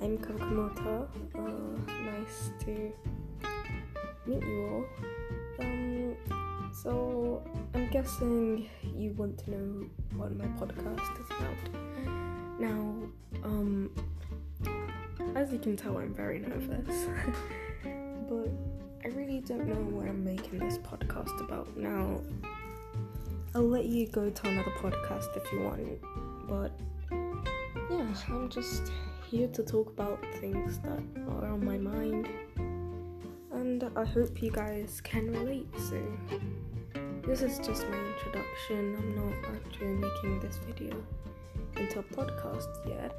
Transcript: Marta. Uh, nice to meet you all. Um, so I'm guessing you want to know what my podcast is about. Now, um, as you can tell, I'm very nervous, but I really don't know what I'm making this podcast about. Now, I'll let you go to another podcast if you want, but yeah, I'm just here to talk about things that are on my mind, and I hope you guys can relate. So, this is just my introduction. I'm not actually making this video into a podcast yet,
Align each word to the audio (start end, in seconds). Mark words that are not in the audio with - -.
Marta. 0.00 1.08
Uh, 1.34 1.40
nice 2.04 2.50
to 2.60 2.92
meet 4.26 4.42
you 4.42 4.66
all. 4.66 4.84
Um, 5.60 6.16
so 6.72 7.42
I'm 7.74 7.88
guessing 7.90 8.68
you 8.94 9.12
want 9.12 9.38
to 9.44 9.50
know 9.50 9.86
what 10.16 10.36
my 10.36 10.46
podcast 10.58 11.20
is 11.20 11.26
about. 11.26 12.60
Now, 12.60 12.94
um, 13.44 13.90
as 15.34 15.52
you 15.52 15.58
can 15.58 15.76
tell, 15.76 15.98
I'm 15.98 16.14
very 16.14 16.38
nervous, 16.38 17.06
but 18.28 18.48
I 19.04 19.08
really 19.08 19.40
don't 19.40 19.66
know 19.66 19.96
what 19.96 20.08
I'm 20.08 20.24
making 20.24 20.58
this 20.58 20.78
podcast 20.78 21.40
about. 21.40 21.76
Now, 21.76 22.20
I'll 23.54 23.68
let 23.68 23.86
you 23.86 24.06
go 24.06 24.30
to 24.30 24.48
another 24.48 24.72
podcast 24.78 25.36
if 25.36 25.52
you 25.52 25.60
want, 25.62 26.00
but 26.48 26.72
yeah, 27.90 28.06
I'm 28.28 28.48
just 28.48 28.92
here 29.30 29.48
to 29.48 29.62
talk 29.62 29.88
about 29.88 30.24
things 30.40 30.78
that 30.78 31.02
are 31.28 31.48
on 31.48 31.62
my 31.62 31.76
mind, 31.76 32.28
and 33.52 33.84
I 33.94 34.04
hope 34.04 34.40
you 34.40 34.50
guys 34.50 35.02
can 35.04 35.30
relate. 35.30 35.68
So, 35.76 36.02
this 37.26 37.42
is 37.42 37.58
just 37.58 37.86
my 37.90 37.98
introduction. 37.98 38.96
I'm 38.96 39.16
not 39.16 39.54
actually 39.54 39.88
making 39.88 40.40
this 40.40 40.58
video 40.66 40.96
into 41.76 41.98
a 41.98 42.02
podcast 42.04 42.88
yet, 42.88 43.17